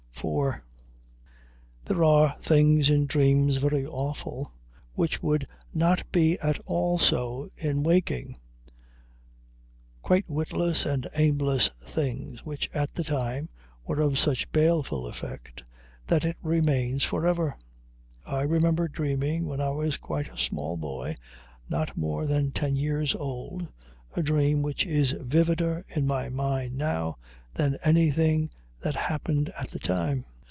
IV 0.23 0.61
There 1.85 2.03
are 2.03 2.35
things 2.39 2.91
in 2.91 3.07
dreams 3.07 3.57
very 3.57 3.87
awful, 3.87 4.51
which 4.93 5.23
would 5.23 5.47
not 5.73 6.03
be 6.11 6.37
at 6.41 6.59
all 6.67 6.99
so 6.99 7.49
in 7.57 7.81
waking 7.81 8.37
quite 10.03 10.25
witless 10.27 10.85
and 10.85 11.07
aimless 11.15 11.69
things, 11.69 12.45
which 12.45 12.69
at 12.71 12.93
the 12.93 13.03
time 13.03 13.49
were 13.83 13.99
of 13.99 14.19
such 14.19 14.51
baleful 14.51 15.07
effect 15.07 15.63
that 16.05 16.23
it 16.23 16.37
remains 16.43 17.03
forever. 17.03 17.57
I 18.23 18.43
remember 18.43 18.87
dreaming 18.87 19.47
when 19.47 19.59
I 19.59 19.69
was 19.71 19.97
quite 19.97 20.31
a 20.31 20.37
small 20.37 20.77
boy, 20.77 21.15
not 21.67 21.97
more 21.97 22.27
than 22.27 22.51
ten 22.51 22.75
years 22.75 23.15
old, 23.15 23.67
a 24.15 24.21
dream 24.21 24.61
which 24.61 24.85
is 24.85 25.13
vivider 25.13 25.83
in 25.87 26.05
my 26.05 26.29
mind 26.29 26.77
now 26.77 27.17
than 27.55 27.79
anything 27.83 28.51
that 28.83 28.95
happened 28.95 29.53
at 29.59 29.67
the 29.67 29.77
time. 29.77 30.25